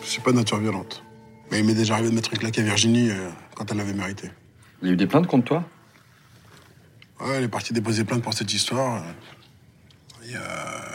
Je 0.00 0.06
suis 0.06 0.20
pas 0.20 0.30
de 0.30 0.36
nature 0.36 0.60
violente. 0.60 1.02
Mais 1.50 1.58
il 1.58 1.64
m'est 1.64 1.74
déjà 1.74 1.94
arrivé 1.94 2.10
de 2.10 2.14
mettre 2.14 2.30
une 2.32 2.46
à 2.46 2.50
Virginie 2.62 3.10
euh, 3.10 3.30
quand 3.56 3.68
elle 3.72 3.78
l'avait 3.78 3.94
mérité. 3.94 4.30
Il 4.80 4.88
y 4.88 4.90
a 4.92 4.94
eu 4.94 4.96
des 4.96 5.08
plaintes 5.08 5.26
contre 5.26 5.44
toi? 5.44 5.64
Ouais, 7.20 7.38
elle 7.38 7.44
est 7.44 7.48
partie 7.48 7.72
déposer 7.72 8.04
plainte 8.04 8.22
pour 8.22 8.34
cette 8.34 8.54
histoire. 8.54 9.02
Il 10.24 10.30
y 10.30 10.36
a 10.36 10.87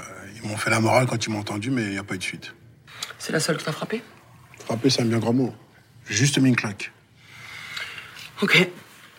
ils 0.44 0.50
m'ont 0.50 0.58
fait 0.58 0.70
la 0.70 0.80
morale 0.80 1.08
quand 1.08 1.26
ils 1.26 1.30
m'ont 1.30 1.40
entendu, 1.40 1.72
mais 1.72 1.84
il 1.84 1.92
n'y 1.92 1.98
a 1.98 2.04
pas 2.04 2.16
eu 2.16 2.18
de 2.18 2.24
suite. 2.24 2.54
C'est 3.18 3.32
la 3.32 3.40
seule 3.40 3.58
qui 3.58 3.66
t'a 3.66 3.72
frappé? 3.72 4.04
Frappé, 4.66 4.90
c'est 4.90 5.02
un 5.02 5.06
bien 5.06 5.20
grand 5.20 5.34
mot. 5.34 5.54
J'ai 6.08 6.16
juste 6.16 6.38
mis 6.38 6.50
une 6.50 6.56
claque. 6.56 6.92
Ok. 8.42 8.70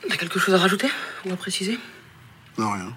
T'as 0.09 0.17
quelque 0.17 0.39
chose 0.39 0.55
à 0.55 0.59
rajouter 0.59 0.89
On 1.25 1.31
va 1.31 1.37
préciser? 1.37 1.79
Non, 2.59 2.73
rien. 2.73 2.95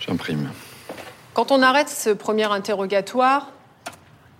J'imprime. 0.00 0.50
Quand 1.34 1.52
on 1.52 1.62
arrête 1.62 1.88
ce 1.88 2.10
premier 2.10 2.50
interrogatoire, 2.50 3.52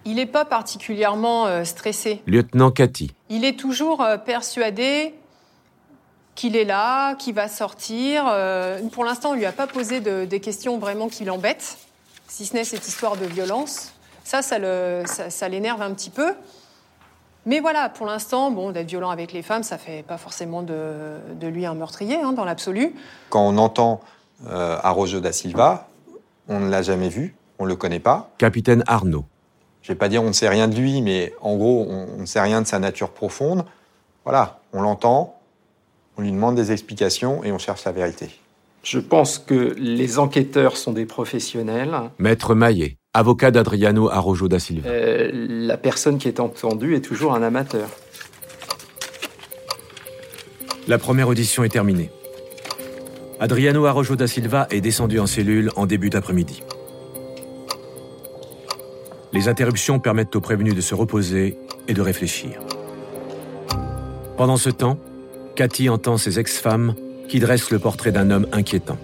il 0.05 0.17
n'est 0.17 0.27
pas 0.27 0.45
particulièrement 0.45 1.47
euh, 1.47 1.65
stressé. 1.65 2.23
Lieutenant 2.27 2.71
Cathy. 2.73 3.15
Il 3.29 3.45
est 3.45 3.59
toujours 3.59 4.03
euh, 4.03 4.17
persuadé 4.17 5.15
qu'il 6.39 6.55
est 6.55 6.65
là, 6.65 7.17
qu'il 7.17 7.35
va 7.35 7.49
sortir. 7.49 8.25
Euh, 8.29 8.79
pour 8.93 9.05
l'instant, 9.05 9.31
on 9.31 9.35
lui 9.35 9.45
a 9.45 9.51
pas 9.51 9.67
posé 9.67 9.99
des 9.99 10.41
questions 10.41 10.79
vraiment 10.79 11.09
qui 11.09 11.25
l'embêtent, 11.25 11.79
si 12.29 12.47
ce 12.47 12.55
n'est 12.55 12.63
cette 12.63 12.87
histoire 12.87 13.17
de 13.17 13.25
violence. 13.25 13.93
Ça, 14.23 14.41
ça 14.43 15.49
l'énerve 15.49 15.83
un 15.83 15.93
petit 15.95 16.11
peu. 16.11 16.35
Mais 17.45 17.59
voilà, 17.59 17.89
pour 17.89 18.07
l'instant, 18.07 18.53
bon, 18.53 18.71
d'être 18.71 18.87
violent 18.87 19.11
avec 19.11 19.33
les 19.33 19.43
femmes, 19.43 19.65
ça 19.65 19.79
fait 19.79 20.05
pas 20.05 20.17
forcément 20.17 20.63
de, 20.63 21.19
lui 21.43 21.67
un 21.67 21.75
meurtrier, 21.75 22.21
hein, 22.23 22.33
dans 22.33 22.45
l'absolu. 22.45 22.95
Quand 23.31 23.43
on 23.43 23.59
entend 23.59 24.01
euh, 24.47 24.79
Arrojo 24.81 25.19
da 25.19 25.33
Silva, 25.33 25.89
on 26.47 26.61
ne 26.61 26.71
l'a 26.71 26.83
jamais 26.83 27.09
vu, 27.09 27.35
on 27.59 27.65
ne 27.65 27.69
le 27.69 27.75
connaît 27.75 27.99
pas. 27.99 28.31
Capitaine 28.39 28.85
Arnaud. 28.87 29.25
Je 29.83 29.91
vais 29.91 29.99
pas 29.99 30.09
dire 30.09 30.23
on 30.23 30.29
ne 30.29 30.33
sait 30.33 30.49
rien 30.49 30.69
de 30.69 30.77
lui, 30.77 31.03
mais 31.03 31.35
en 31.41 31.57
gros, 31.57 31.85
on 31.89 32.21
ne 32.21 32.27
sait 32.27 32.41
rien 32.41 32.63
de 32.63 32.67
sa 32.69 32.79
nature 32.79 33.11
profonde. 33.11 33.65
Voilà, 34.25 34.61
on 34.73 34.83
l'entend, 34.83 35.38
on 36.19 36.23
lui 36.23 36.33
demande 36.33 36.57
des 36.57 36.73
explications 36.73 37.45
et 37.45 37.53
on 37.53 37.59
cherche 37.59 37.85
la 37.85 37.93
vérité. 37.93 38.29
Je 38.83 38.99
pense 38.99 39.39
que 39.39 39.75
les 39.79 40.19
enquêteurs 40.19 40.77
sont 40.77 40.93
des 40.93 41.07
professionnels. 41.07 41.95
Maître 42.19 42.55
Maillet, 42.55 42.97
avocat 43.15 43.51
d'Adriano 43.51 44.11
Arrojo 44.11 44.49
da 44.49 44.59
Silva. 44.59 44.89
Euh, 44.89 45.31
la 45.33 45.77
personne 45.77 46.19
qui 46.19 46.27
est 46.27 46.41
entendue 46.41 46.97
est 46.97 47.01
toujours 47.01 47.35
un 47.35 47.43
amateur. 47.43 47.89
La 50.89 50.99
première 50.99 51.29
audition 51.29 51.63
est 51.65 51.69
terminée. 51.69 52.11
Adriano 53.41 53.85
Arrojo 53.87 54.17
da 54.17 54.27
Silva 54.27 54.67
est 54.71 54.81
descendu 54.81 55.21
en 55.21 55.27
cellule 55.27 55.71
en 55.77 55.87
début 55.87 56.11
d'après-midi. 56.11 56.63
Les 59.33 59.49
interruptions 59.49 60.01
permettent 60.01 60.35
aux 60.35 60.41
prévenus 60.41 60.75
de 60.75 60.81
se 60.81 60.95
reposer 60.95 61.59
et 61.87 61.95
de 61.95 62.01
réfléchir. 62.01 62.59
Pendant 64.37 64.57
ce 64.57 64.71
temps, 64.71 64.99
Cathy 65.59 65.89
entend 65.89 66.19
ses 66.19 66.39
ex-femmes 66.39 66.95
qui 67.29 67.41
dressent 67.41 67.73
le 67.73 67.81
portrait 67.81 68.13
d'un 68.13 68.31
homme 68.31 68.47
inquiétant. 68.53 68.97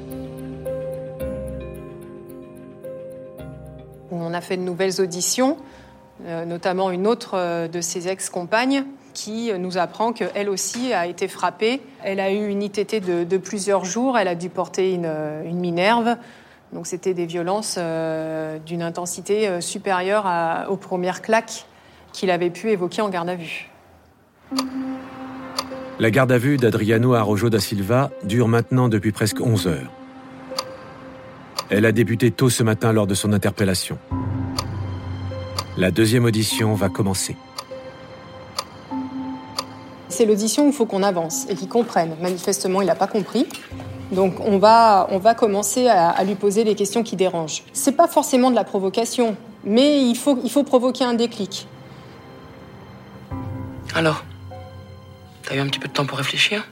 On 4.13 4.33
a 4.33 4.41
fait 4.41 4.57
de 4.57 4.63
nouvelles 4.63 5.01
auditions, 5.01 5.57
euh, 6.25 6.45
notamment 6.45 6.93
une 6.93 7.09
autre 7.09 7.33
euh, 7.35 7.67
de 7.67 7.81
ses 7.81 8.07
ex-compagnes 8.07 8.85
qui 9.15 9.53
nous 9.59 9.79
apprend 9.79 10.13
qu'elle 10.13 10.49
aussi 10.49 10.93
a 10.93 11.09
été 11.09 11.27
frappée. 11.27 11.83
Elle 12.05 12.21
a 12.21 12.31
eu 12.31 12.47
une 12.47 12.63
ITT 12.63 13.05
de, 13.05 13.37
plusieurs 13.37 13.85
jours, 13.85 14.17
elle 14.17 14.29
a 14.29 14.37
dû 14.37 14.49
porter 14.49 14.93
une, 14.93 15.13
une 15.45 15.59
minerve. 15.59 16.17
Donc 16.73 16.87
c'était 16.87 17.15
des 17.15 17.27
violences 17.27 17.75
euh, 17.79 18.61
d'une 18.61 18.83
intensité 18.83 19.61
supérieure 19.61 20.31
aux 20.71 20.77
premières 20.77 21.21
claques 21.21 21.67
qu'il 22.13 22.31
avait 22.31 22.51
pu 22.51 22.71
évoquer 22.71 23.03
en 23.03 23.09
garde 23.09 23.29
à 23.29 23.35
vue. 23.35 23.73
La 26.01 26.11
garde 26.11 26.33
à 26.33 26.39
vue 26.39 26.57
d'Adriano 26.57 27.15
Arrojo 27.15 27.51
da 27.51 27.61
Silva 27.61 28.11
dure 28.25 28.49
maintenant 28.49 28.89
depuis 28.89 29.13
presque 29.13 29.41
11 29.41 29.69
heures. 29.69 29.93
Elle 31.71 31.87
a 31.87 31.93
débuté 31.93 32.33
tôt 32.33 32.51
ce 32.51 32.65
matin 32.65 32.93
lors 32.93 33.07
de 33.07 33.15
son 33.15 33.33
interpellation. 33.33 33.97
La 35.77 35.93
deuxième 35.93 36.25
audition 36.25 36.75
va 36.75 36.89
commencer. 36.89 37.37
C'est 40.09 40.27
l'audition 40.27 40.65
où 40.65 40.69
il 40.69 40.73
faut 40.73 40.87
qu'on 40.87 41.05
avance 41.05 41.47
et 41.49 41.55
qu'il 41.55 41.69
comprenne. 41.69 42.17
Manifestement, 42.21 42.83
il 42.83 42.87
n'a 42.87 42.97
pas 42.97 43.07
compris. 43.07 43.47
Donc 44.11 44.41
on 44.41 44.59
va, 44.59 45.07
on 45.11 45.19
va 45.19 45.35
commencer 45.35 45.87
à, 45.87 46.11
à, 46.11 46.25
lui 46.25 46.35
poser 46.35 46.65
les 46.65 46.75
questions 46.75 47.05
qui 47.05 47.15
dérangent. 47.15 47.63
C'est 47.73 47.97
pas 47.97 48.09
forcément 48.09 48.51
de 48.51 48.57
la 48.57 48.65
provocation, 48.65 49.37
mais 49.65 50.03
il 50.03 50.17
faut, 50.17 50.39
il 50.43 50.51
faut 50.51 50.65
provoquer 50.65 51.05
un 51.05 51.15
déclic. 51.15 51.69
Alors? 53.95 54.25
T'as 55.45 55.57
eu 55.57 55.59
un 55.59 55.67
petit 55.67 55.79
peu 55.79 55.89
de 55.89 55.93
temps 55.93 56.07
pour 56.07 56.19
réfléchir? 56.19 56.67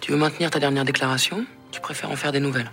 Tu 0.00 0.12
veux 0.12 0.18
maintenir 0.18 0.50
ta 0.50 0.58
dernière 0.58 0.84
déclaration? 0.84 1.46
Tu 1.70 1.80
préfères 1.80 2.10
en 2.10 2.16
faire 2.16 2.32
des 2.32 2.40
nouvelles? 2.40 2.70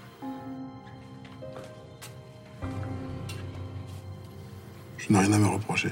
Je 4.98 5.14
n'ai 5.14 5.20
rien 5.20 5.34
à 5.34 5.38
me 5.38 5.48
reprocher. 5.48 5.90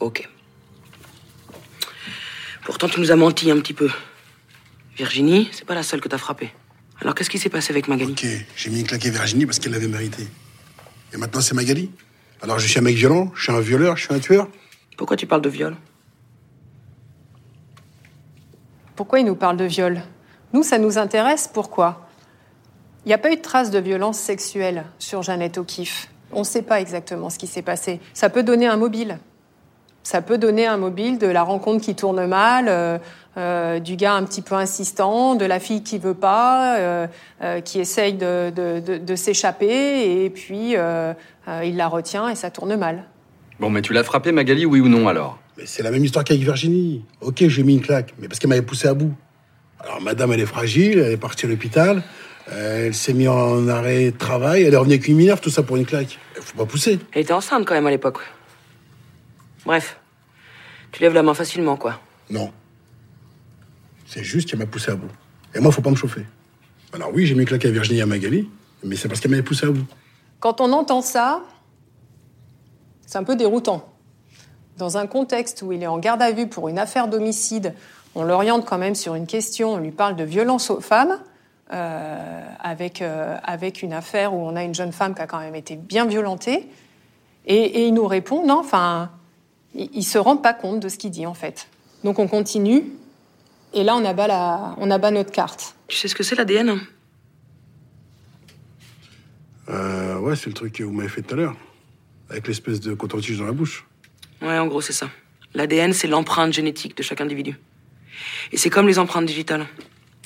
Ok. 0.00 0.28
Pourtant, 2.64 2.88
tu 2.88 3.00
nous 3.00 3.10
as 3.10 3.16
menti 3.16 3.50
un 3.50 3.58
petit 3.58 3.72
peu. 3.72 3.90
Virginie, 4.96 5.48
c'est 5.52 5.64
pas 5.64 5.74
la 5.74 5.82
seule 5.82 6.00
que 6.00 6.08
t'as 6.08 6.18
frappée. 6.18 6.52
Alors, 7.00 7.14
qu'est-ce 7.14 7.30
qui 7.30 7.38
s'est 7.38 7.48
passé 7.48 7.72
avec 7.72 7.88
Magali? 7.88 8.12
Ok, 8.12 8.26
j'ai 8.56 8.70
mis 8.70 8.80
une 8.80 8.86
claque 8.86 9.06
à 9.06 9.10
Virginie 9.10 9.46
parce 9.46 9.58
qu'elle 9.58 9.72
l'avait 9.72 9.88
mérité. 9.88 10.26
Et 11.12 11.16
maintenant, 11.16 11.40
c'est 11.40 11.54
Magali? 11.54 11.90
Alors, 12.42 12.58
je 12.58 12.66
suis 12.66 12.78
un 12.78 12.82
mec 12.82 12.96
violent, 12.96 13.32
je 13.34 13.42
suis 13.42 13.52
un 13.52 13.60
violeur, 13.60 13.96
je 13.96 14.04
suis 14.04 14.14
un 14.14 14.18
tueur? 14.18 14.48
Pourquoi 14.96 15.16
tu 15.16 15.26
parles 15.26 15.42
de 15.42 15.48
viol? 15.48 15.76
Pourquoi 18.96 19.20
il 19.20 19.26
nous 19.26 19.36
parle 19.36 19.58
de 19.58 19.64
viol? 19.64 20.00
Nous, 20.52 20.62
ça 20.62 20.78
nous 20.78 20.96
intéresse. 20.96 21.48
Pourquoi? 21.52 22.06
Il 23.04 23.08
n'y 23.08 23.14
a 23.14 23.18
pas 23.18 23.30
eu 23.30 23.36
de 23.36 23.42
traces 23.42 23.70
de 23.70 23.78
violence 23.78 24.18
sexuelle 24.18 24.84
sur 24.98 25.22
Jeannette 25.22 25.58
O'Keeffe. 25.58 26.08
On 26.32 26.40
ne 26.40 26.44
sait 26.44 26.62
pas 26.62 26.80
exactement 26.80 27.30
ce 27.30 27.38
qui 27.38 27.46
s'est 27.46 27.62
passé. 27.62 28.00
Ça 28.14 28.30
peut 28.30 28.42
donner 28.42 28.66
un 28.66 28.76
mobile. 28.76 29.18
Ça 30.02 30.22
peut 30.22 30.38
donner 30.38 30.66
un 30.66 30.76
mobile 30.76 31.18
de 31.18 31.26
la 31.26 31.42
rencontre 31.42 31.84
qui 31.84 31.94
tourne 31.94 32.26
mal, 32.26 32.66
euh, 32.68 32.98
euh, 33.36 33.80
du 33.80 33.96
gars 33.96 34.14
un 34.14 34.22
petit 34.24 34.40
peu 34.40 34.54
insistant, 34.54 35.34
de 35.34 35.44
la 35.44 35.60
fille 35.60 35.82
qui 35.82 35.98
veut 35.98 36.14
pas, 36.14 36.76
euh, 36.78 37.06
qui 37.64 37.80
essaye 37.80 38.14
de, 38.14 38.50
de 38.50 39.16
s'échapper, 39.16 40.24
et 40.24 40.30
puis 40.30 40.74
il 40.74 41.76
la 41.76 41.88
retient 41.88 42.28
et 42.28 42.34
ça 42.34 42.50
tourne 42.50 42.76
mal. 42.76 43.04
Bon, 43.58 43.68
mais 43.68 43.82
tu 43.82 43.92
l'as 43.92 44.04
frappé, 44.04 44.32
Magali, 44.32 44.64
oui 44.64 44.80
ou 44.80 44.88
non 44.88 45.08
alors? 45.08 45.38
Mais 45.56 45.66
c'est 45.66 45.82
la 45.82 45.90
même 45.90 46.04
histoire 46.04 46.24
qu'avec 46.24 46.42
Virginie. 46.42 47.04
Ok, 47.20 47.46
j'ai 47.46 47.62
mis 47.62 47.74
une 47.74 47.80
claque, 47.80 48.14
mais 48.18 48.28
parce 48.28 48.38
qu'elle 48.38 48.50
m'avait 48.50 48.62
poussé 48.62 48.88
à 48.88 48.94
bout. 48.94 49.14
Alors, 49.80 50.00
madame, 50.00 50.32
elle 50.32 50.40
est 50.40 50.46
fragile, 50.46 50.98
elle 50.98 51.12
est 51.12 51.16
partie 51.16 51.46
à 51.46 51.48
l'hôpital, 51.48 52.02
euh, 52.50 52.86
elle 52.86 52.94
s'est 52.94 53.12
mise 53.12 53.28
en 53.28 53.68
arrêt 53.68 54.10
de 54.10 54.16
travail, 54.16 54.62
elle 54.62 54.74
est 54.74 54.76
revenue 54.76 54.94
avec 54.94 55.08
une 55.08 55.16
minerve, 55.16 55.40
tout 55.40 55.50
ça 55.50 55.62
pour 55.62 55.76
une 55.76 55.86
claque. 55.86 56.18
Faut 56.40 56.56
pas 56.56 56.66
pousser. 56.66 56.98
Elle 57.12 57.22
était 57.22 57.32
enceinte 57.32 57.66
quand 57.66 57.74
même 57.74 57.86
à 57.86 57.90
l'époque. 57.90 58.18
Bref, 59.64 59.98
tu 60.92 61.02
lèves 61.02 61.14
la 61.14 61.22
main 61.22 61.34
facilement, 61.34 61.76
quoi. 61.76 62.00
Non. 62.30 62.52
C'est 64.06 64.22
juste 64.22 64.48
qu'elle 64.48 64.58
m'a 64.58 64.66
poussé 64.66 64.92
à 64.92 64.94
bout. 64.94 65.10
Et 65.54 65.60
moi, 65.60 65.72
faut 65.72 65.82
pas 65.82 65.90
me 65.90 65.96
chauffer. 65.96 66.24
Alors 66.92 67.10
oui, 67.12 67.26
j'ai 67.26 67.34
mis 67.34 67.40
une 67.40 67.46
claque 67.46 67.64
à 67.64 67.70
Virginie 67.70 67.98
et 67.98 68.02
à 68.02 68.06
Magali, 68.06 68.48
mais 68.84 68.96
c'est 68.96 69.08
parce 69.08 69.20
qu'elle 69.20 69.30
m'avait 69.30 69.42
poussé 69.42 69.66
à 69.66 69.70
bout. 69.70 69.84
Quand 70.38 70.60
on 70.60 70.72
entend 70.72 71.02
ça, 71.02 71.42
c'est 73.06 73.18
un 73.18 73.24
peu 73.24 73.36
déroutant 73.36 73.95
dans 74.76 74.98
un 74.98 75.06
contexte 75.06 75.62
où 75.62 75.72
il 75.72 75.82
est 75.82 75.86
en 75.86 75.98
garde 75.98 76.22
à 76.22 76.32
vue 76.32 76.48
pour 76.48 76.68
une 76.68 76.78
affaire 76.78 77.08
d'homicide, 77.08 77.74
on 78.14 78.24
l'oriente 78.24 78.64
quand 78.64 78.78
même 78.78 78.94
sur 78.94 79.14
une 79.14 79.26
question, 79.26 79.74
on 79.74 79.78
lui 79.78 79.90
parle 79.90 80.16
de 80.16 80.24
violence 80.24 80.70
aux 80.70 80.80
femmes, 80.80 81.18
euh, 81.72 82.46
avec, 82.60 83.02
euh, 83.02 83.36
avec 83.42 83.82
une 83.82 83.92
affaire 83.92 84.34
où 84.34 84.38
on 84.38 84.56
a 84.56 84.62
une 84.64 84.74
jeune 84.74 84.92
femme 84.92 85.14
qui 85.14 85.20
a 85.20 85.26
quand 85.26 85.40
même 85.40 85.54
été 85.54 85.76
bien 85.76 86.06
violentée, 86.06 86.68
et, 87.48 87.86
il 87.86 87.94
nous 87.94 88.06
répond, 88.06 88.44
non, 88.44 88.58
enfin, 88.58 89.10
il, 89.74 89.90
ne 89.94 90.02
se 90.02 90.18
rend 90.18 90.36
pas 90.36 90.52
compte 90.52 90.80
de 90.80 90.88
ce 90.88 90.96
qu'il 90.96 91.10
dit 91.10 91.26
en 91.26 91.34
fait. 91.34 91.68
Donc 92.04 92.18
on 92.18 92.26
continue, 92.26 92.84
et 93.72 93.84
là 93.84 93.94
on 93.96 94.04
abat, 94.04 94.26
la, 94.26 94.74
on 94.78 94.90
abat 94.90 95.10
notre 95.10 95.30
carte. 95.30 95.76
Tu 95.86 95.96
sais 95.96 96.08
ce 96.08 96.14
que 96.14 96.22
c'est 96.22 96.34
l'ADN 96.34 96.80
euh, 99.68 100.18
Ouais, 100.18 100.34
c'est 100.36 100.46
le 100.46 100.54
truc 100.54 100.72
que 100.72 100.82
vous 100.82 100.92
m'avez 100.92 101.08
fait 101.08 101.22
tout 101.22 101.34
à 101.34 101.36
l'heure, 101.36 101.56
avec 102.30 102.48
l'espèce 102.48 102.80
de 102.80 102.94
coton-tige 102.94 103.38
dans 103.38 103.46
la 103.46 103.52
bouche. 103.52 103.86
Ouais, 104.42 104.58
en 104.58 104.66
gros, 104.66 104.80
c'est 104.80 104.92
ça. 104.92 105.10
L'ADN, 105.54 105.92
c'est 105.92 106.08
l'empreinte 106.08 106.52
génétique 106.52 106.96
de 106.96 107.02
chaque 107.02 107.20
individu. 107.20 107.58
Et 108.52 108.56
c'est 108.56 108.70
comme 108.70 108.86
les 108.86 108.98
empreintes 108.98 109.26
digitales. 109.26 109.66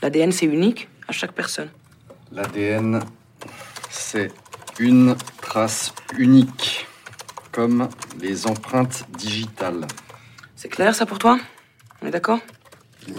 L'ADN, 0.03 0.33
c'est 0.33 0.47
unique 0.47 0.89
à 1.09 1.13
chaque 1.13 1.33
personne. 1.33 1.71
L'ADN, 2.33 3.01
c'est 3.91 4.33
une 4.79 5.17
trace 5.41 5.93
unique, 6.17 6.87
comme 7.53 7.89
les 8.21 8.47
empreintes 8.47 9.05
digitales. 9.17 9.87
C'est 10.57 10.69
clair, 10.69 10.95
ça, 10.95 11.07
pour 11.07 11.19
toi? 11.19 11.39
On 12.03 12.07
est 12.07 12.11
d'accord? 12.11 12.41
Ouais, 13.09 13.15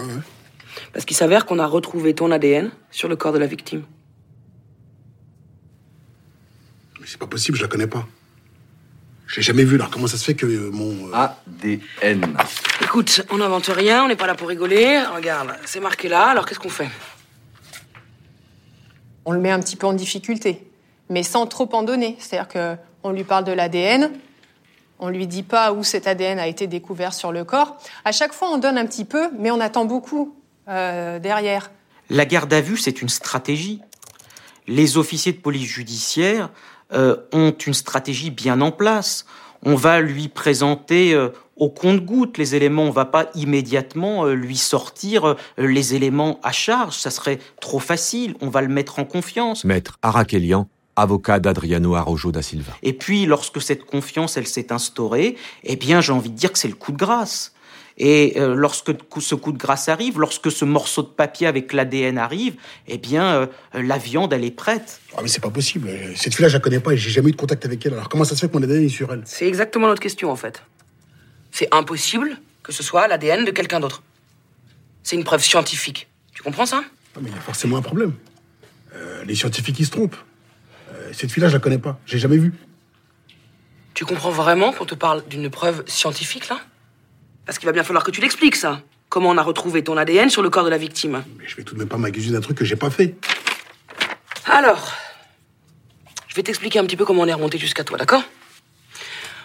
Parce 0.94 1.06
qu'il 1.06 1.16
s'avère 1.16 1.46
qu'on 1.46 1.60
a 1.60 1.68
retrouvé 1.68 2.14
ton 2.16 2.32
ADN 2.32 2.72
sur 2.90 3.08
le 3.08 3.16
corps 3.16 3.34
de 3.34 3.40
la 3.40 3.48
victime. 3.48 3.84
Mais 7.00 7.08
c'est 7.08 7.20
pas 7.20 7.28
possible, 7.28 7.58
je 7.58 7.64
la 7.64 7.68
connais 7.68 7.88
pas. 7.88 8.08
Je 9.32 9.38
l'ai 9.38 9.44
jamais 9.44 9.64
vu, 9.64 9.76
alors 9.76 9.90
comment 9.90 10.08
ça 10.08 10.18
se 10.18 10.26
fait 10.26 10.34
que 10.34 10.46
mon... 10.46 11.08
Euh, 11.08 11.28
ADN. 11.64 12.36
Écoute, 12.82 13.22
on 13.30 13.38
n'invente 13.38 13.68
rien, 13.68 14.04
on 14.04 14.10
n'est 14.10 14.18
pas 14.18 14.28
là 14.28 14.36
pour 14.36 14.50
rigoler. 14.50 15.02
Regarde, 15.16 15.56
c'est 15.66 15.80
marqué 15.80 16.10
là, 16.10 16.26
alors 16.26 16.46
qu'est-ce 16.46 16.60
qu'on 16.60 16.68
fait? 16.68 16.90
On 19.24 19.32
le 19.32 19.40
met 19.40 19.50
un 19.50 19.62
petit 19.62 19.78
peu 19.78 19.88
en 19.88 19.94
difficulté, 19.94 20.68
mais 21.10 21.24
sans 21.24 21.48
trop 21.48 21.70
en 21.72 21.84
donner. 21.84 22.18
C'est-à-dire 22.20 22.50
qu'on 23.02 23.12
lui 23.12 23.24
parle 23.24 23.46
de 23.46 23.54
l'ADN, 23.54 24.12
on 25.00 25.08
lui 25.08 25.28
dit 25.28 25.44
pas 25.44 25.72
où 25.72 25.86
cet 25.86 26.08
ADN 26.08 26.38
a 26.38 26.48
été 26.48 26.68
découvert 26.68 27.14
sur 27.14 27.32
le 27.32 27.46
corps. 27.46 27.78
À 28.04 28.12
chaque 28.12 28.34
fois, 28.34 28.50
on 28.52 28.58
donne 28.58 28.78
un 28.78 28.86
petit 28.86 29.06
peu, 29.06 29.30
mais 29.40 29.50
on 29.50 29.62
attend 29.62 29.86
beaucoup 29.86 30.36
euh, 30.68 31.20
derrière. 31.20 31.72
La 32.10 32.26
garde 32.26 32.52
à 32.52 32.60
vue, 32.60 32.76
c'est 32.76 33.02
une 33.02 33.08
stratégie. 33.08 33.80
Les 34.68 34.98
officiers 34.98 35.32
de 35.32 35.40
police 35.40 35.70
judiciaire 35.70 36.50
euh, 36.94 37.16
ont 37.32 37.52
une 37.52 37.74
stratégie 37.74 38.32
bien 38.32 38.62
en 38.62 38.72
place. 38.72 39.26
On 39.64 39.76
va 39.76 40.02
lui 40.02 40.28
présenter 40.28 41.14
euh, 41.14 41.30
au 41.56 41.70
compte-goutte 41.70 42.38
les 42.38 42.56
éléments. 42.56 42.84
On 42.84 42.92
va 42.92 43.06
pas 43.06 43.30
immédiatement 43.36 44.26
euh, 44.26 44.34
lui 44.34 44.58
sortir 44.58 45.36
les 45.58 45.96
éléments 45.96 46.40
à 46.44 46.52
charge. 46.52 46.98
Ça 46.98 47.12
serait 47.12 47.40
trop 47.60 47.80
facile. 47.80 48.36
On 48.42 48.50
va 48.50 48.62
le 48.62 48.68
mettre 48.68 49.00
en 49.00 49.06
confiance. 49.06 49.64
Maître 49.64 50.00
Arakelian, 50.02 50.68
avocat 50.96 51.40
d'Adriano 51.40 51.96
Arrojo 51.96 52.32
da 52.32 52.42
Silva. 52.42 52.74
Et 52.84 52.94
puis, 52.94 53.26
lorsque 53.26 53.62
cette 53.62 53.86
confiance, 53.86 54.38
elle 54.38 54.48
s'est 54.48 54.74
instaurée, 54.74 55.38
eh 55.64 55.76
bien, 55.76 56.02
j'ai 56.02 56.14
envie 56.14 56.32
de 56.32 56.36
dire 56.36 56.52
que 56.52 56.60
c'est 56.60 56.68
le 56.68 56.76
coup 56.76 56.92
de 56.92 56.98
grâce. 56.98 57.54
Et 57.98 58.34
euh, 58.38 58.56
lorsque 58.56 58.92
ce 59.20 59.36
coup 59.36 59.52
de 59.52 59.58
grâce 59.58 59.90
arrive, 59.90 60.20
lorsque 60.20 60.52
ce 60.52 60.66
morceau 60.66 61.02
de 61.04 61.08
papier 61.08 61.48
avec 61.48 61.74
l'ADN 61.74 62.18
arrive, 62.18 62.56
eh 62.88 62.98
bien, 62.98 63.26
euh, 63.26 63.48
la 63.74 63.98
viande, 63.98 64.34
elle 64.34 64.44
est 64.44 64.52
prête. 64.52 65.02
Ah, 65.16 65.20
mais 65.22 65.28
c'est 65.28 65.42
pas 65.42 65.50
possible. 65.50 65.90
Cette 66.16 66.34
fille-là, 66.36 66.50
je 66.50 66.54
la 66.56 66.60
connais 66.60 66.80
pas 66.80 66.94
et 66.94 66.98
j'ai 66.98 67.10
jamais 67.10 67.30
eu 67.30 67.34
de 67.34 67.38
contact 67.38 67.66
avec 67.66 67.86
elle. 67.86 67.94
Alors 67.94 68.10
comment 68.10 68.24
ça 68.24 68.36
se 68.36 68.42
fait 68.42 68.48
que 68.50 68.58
mon 68.58 68.64
ADN 68.64 68.86
est 68.86 68.90
sur 68.90 69.12
elle? 69.14 69.22
C'est 69.26 69.48
exactement 69.48 69.88
notre 69.88 70.02
question, 70.02 70.32
en 70.32 70.36
fait. 70.36 70.64
C'est 71.52 71.68
impossible 71.74 72.38
que 72.64 72.72
ce 72.72 72.84
soit 72.84 73.08
l'ADN 73.08 73.46
de 73.46 73.52
quelqu'un 73.52 73.80
d'autre. 73.80 74.04
C'est 75.04 75.16
une 75.16 75.24
preuve 75.24 75.44
scientifique. 75.44 76.08
Tu 76.34 76.44
comprends 76.44 76.66
ça? 76.66 76.84
Ah, 77.16 77.20
Mais 77.22 77.30
il 77.30 77.36
y 77.36 77.38
a 77.38 77.42
forcément 77.42 77.78
un 77.78 77.82
problème. 77.82 78.14
Euh, 78.96 79.24
les 79.26 79.36
scientifiques, 79.36 79.80
ils 79.80 79.86
se 79.86 79.92
trompent. 79.92 80.16
Euh, 80.94 81.12
cette 81.14 81.32
fille-là, 81.32 81.50
je 81.50 81.54
la 81.54 81.60
connais 81.60 81.78
pas. 81.78 82.00
J'ai 82.06 82.20
jamais 82.20 82.38
vu. 82.38 82.54
Tu 83.94 84.06
comprends 84.06 84.32
vraiment 84.32 84.72
qu'on 84.72 84.86
te 84.86 84.96
parle 84.96 85.24
d'une 85.28 85.50
preuve 85.50 85.84
scientifique, 85.88 86.48
là? 86.50 86.60
Parce 87.46 87.58
qu'il 87.58 87.66
va 87.66 87.72
bien 87.72 87.84
falloir 87.84 88.04
que 88.04 88.12
tu 88.12 88.22
l'expliques, 88.22 88.56
ça. 88.56 88.82
Comment 89.10 89.30
on 89.30 89.38
a 89.38 89.44
retrouvé 89.44 89.84
ton 89.84 89.98
ADN 89.98 90.30
sur 90.30 90.42
le 90.42 90.50
corps 90.50 90.64
de 90.64 90.70
la 90.70 90.78
victime 90.78 91.24
Mais 91.38 91.48
je 91.48 91.56
vais 91.58 91.64
tout 91.64 91.74
de 91.74 91.80
même 91.80 91.90
pas 91.90 91.98
m'accuser 91.98 92.32
d'un 92.32 92.40
truc 92.40 92.58
que 92.58 92.66
j'ai 92.66 92.76
pas 92.76 92.90
fait. 92.90 93.16
Alors, 94.46 94.94
je 96.28 96.36
vais 96.36 96.44
t'expliquer 96.44 96.80
un 96.80 96.86
petit 96.86 96.96
peu 96.96 97.06
comment 97.06 97.24
on 97.24 97.28
est 97.28 97.34
remonté 97.34 97.58
jusqu'à 97.58 97.84
toi, 97.84 97.98
d'accord? 97.98 98.24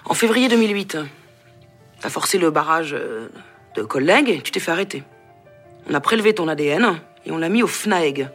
En 0.05 0.15
février 0.15 0.49
2008, 0.49 0.99
t'as 2.01 2.11
forcé 2.11 2.39
le 2.39 2.53
barrage 2.53 2.95
euh, 2.95 3.29
de 3.75 3.83
collègues 3.83 4.31
et 4.31 4.41
tu 4.41 4.53
t'es 4.53 4.61
fait 4.61 4.71
arrêter. 4.71 5.03
On 5.91 5.95
a 5.95 6.01
prélevé 6.01 6.33
ton 6.33 6.47
ADN 6.47 7.01
et 7.25 7.33
on 7.33 7.39
l'a 7.39 7.49
mis 7.49 7.65
au 7.65 7.67
FNAEG. 7.67 8.29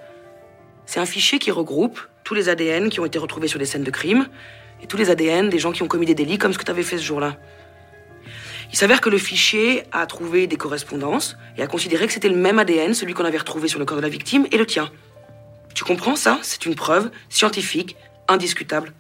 C'est 0.86 1.00
un 1.00 1.06
fichier 1.06 1.40
qui 1.40 1.52
regroupe 1.52 2.02
tous 2.26 2.34
les 2.34 2.50
ADN 2.50 2.90
qui 2.90 3.00
ont 3.00 3.06
été 3.06 3.20
retrouvés 3.20 3.48
sur 3.48 3.58
des 3.58 3.66
scènes 3.66 3.84
de 3.84 3.92
crime 3.92 4.28
et 4.84 4.88
tous 4.88 4.98
les 4.98 5.10
ADN 5.10 5.50
des 5.50 5.60
gens 5.60 5.72
qui 5.72 5.84
ont 5.84 5.88
commis 5.88 6.06
des 6.06 6.16
délits 6.16 6.38
comme 6.38 6.52
ce 6.52 6.58
que 6.58 6.66
tu 6.66 6.72
avais 6.72 6.84
fait 6.84 6.98
ce 6.98 7.04
jour-là. 7.04 7.38
Il 8.72 8.78
s'avère 8.78 9.02
que 9.02 9.10
le 9.10 9.18
fichier 9.18 9.84
a 9.92 10.06
trouvé 10.06 10.48
des 10.48 10.56
correspondances 10.56 11.38
et 11.58 11.62
a 11.62 11.68
considéré 11.68 12.08
que 12.08 12.14
c'était 12.14 12.30
le 12.30 12.38
même 12.38 12.58
ADN, 12.58 12.94
celui 12.94 13.14
qu'on 13.14 13.26
avait 13.26 13.38
retrouvé 13.38 13.68
sur 13.68 13.80
le 13.80 13.86
corps 13.86 13.98
de 13.98 14.02
la 14.02 14.10
victime, 14.10 14.48
et 14.52 14.58
le 14.58 14.66
tien. 14.66 14.90
Tu 15.74 15.84
comprends 15.84 16.16
ça? 16.16 16.40
C'est 16.42 16.66
une 16.66 16.76
preuve 16.76 17.12
scientifique, 17.30 17.96
indiscutable. 18.28 18.94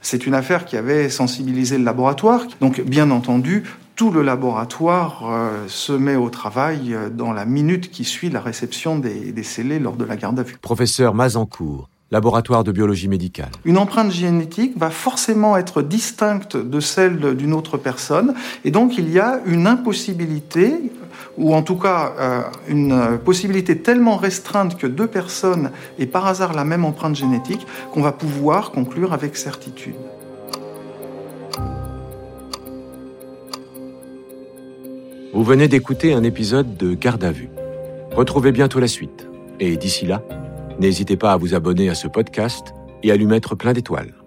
C'est 0.00 0.26
une 0.26 0.34
affaire 0.34 0.64
qui 0.64 0.78
avait 0.78 1.10
sensibilisé 1.10 1.76
le 1.76 1.84
laboratoire. 1.84 2.46
Donc, 2.60 2.80
bien 2.80 3.10
entendu, 3.10 3.64
tout 3.94 4.10
le 4.10 4.22
laboratoire 4.22 5.30
euh, 5.30 5.68
se 5.68 5.92
met 5.92 6.16
au 6.16 6.30
travail 6.30 6.94
euh, 6.94 7.10
dans 7.10 7.34
la 7.34 7.44
minute 7.44 7.90
qui 7.90 8.04
suit 8.04 8.30
la 8.30 8.40
réception 8.40 8.98
des, 8.98 9.32
des 9.32 9.42
scellés 9.42 9.78
lors 9.78 9.96
de 9.96 10.04
la 10.06 10.16
garde 10.16 10.38
à 10.38 10.42
vue. 10.42 10.56
Professeur 10.62 11.12
Mazancourt, 11.12 11.90
laboratoire 12.10 12.64
de 12.64 12.72
biologie 12.72 13.08
médicale. 13.08 13.50
Une 13.64 13.78
empreinte 13.78 14.10
génétique 14.10 14.76
va 14.76 14.90
forcément 14.90 15.56
être 15.56 15.82
distincte 15.82 16.56
de 16.56 16.80
celle 16.80 17.36
d'une 17.36 17.52
autre 17.52 17.76
personne, 17.76 18.34
et 18.64 18.70
donc 18.70 18.98
il 18.98 19.10
y 19.10 19.18
a 19.18 19.40
une 19.46 19.66
impossibilité, 19.66 20.92
ou 21.38 21.54
en 21.54 21.62
tout 21.62 21.76
cas 21.76 22.12
euh, 22.18 22.40
une 22.68 23.18
possibilité 23.24 23.78
tellement 23.78 24.16
restreinte 24.16 24.76
que 24.76 24.86
deux 24.86 25.06
personnes 25.06 25.70
aient 25.98 26.06
par 26.06 26.26
hasard 26.26 26.52
la 26.52 26.64
même 26.64 26.84
empreinte 26.84 27.16
génétique 27.16 27.66
qu'on 27.92 28.02
va 28.02 28.12
pouvoir 28.12 28.72
conclure 28.72 29.12
avec 29.12 29.36
certitude. 29.36 29.94
Vous 35.32 35.44
venez 35.44 35.68
d'écouter 35.68 36.12
un 36.12 36.24
épisode 36.24 36.76
de 36.76 36.94
Garde 36.94 37.22
à 37.22 37.30
vue. 37.30 37.50
Retrouvez 38.10 38.50
bientôt 38.50 38.80
la 38.80 38.88
suite. 38.88 39.28
Et 39.60 39.76
d'ici 39.76 40.04
là, 40.04 40.22
n'hésitez 40.80 41.16
pas 41.16 41.32
à 41.32 41.36
vous 41.36 41.54
abonner 41.54 41.88
à 41.88 41.94
ce 41.94 42.08
podcast 42.08 42.74
et 43.02 43.12
à 43.12 43.16
lui 43.16 43.26
mettre 43.26 43.54
plein 43.54 43.72
d'étoiles. 43.72 44.19